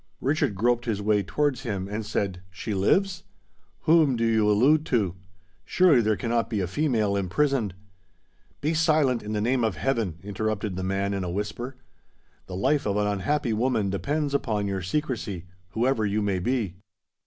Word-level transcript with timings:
Richard 0.19 0.55
groped 0.55 0.85
his 0.85 0.99
way 0.99 1.21
towards 1.21 1.61
him, 1.61 1.87
and 1.87 2.03
said, 2.03 2.41
"She 2.49 2.73
lives? 2.73 3.21
whom 3.81 4.15
do 4.15 4.25
you 4.25 4.49
allude 4.49 4.83
to? 4.87 5.13
Surely 5.63 6.01
there 6.01 6.15
cannot 6.17 6.49
be 6.49 6.59
a 6.59 6.65
female 6.65 7.15
imprisoned——" 7.15 7.75
"Be 8.61 8.73
silent, 8.73 9.21
in 9.21 9.33
the 9.33 9.39
name 9.41 9.63
of 9.63 9.75
heaven!" 9.75 10.17
interrupted 10.23 10.75
the 10.75 10.83
man, 10.83 11.13
in 11.13 11.23
a 11.23 11.29
whisper. 11.29 11.75
"The 12.47 12.55
life 12.55 12.87
of 12.87 12.97
an 12.97 13.05
unhappy 13.05 13.53
woman 13.53 13.91
depends 13.91 14.33
upon 14.33 14.65
your 14.65 14.81
secrecy—whoever 14.81 16.03
you 16.03 16.23
may 16.23 16.39
be." 16.39 16.77